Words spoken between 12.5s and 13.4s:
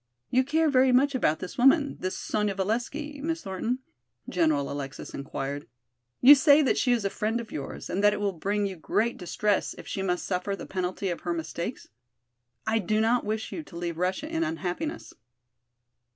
I do not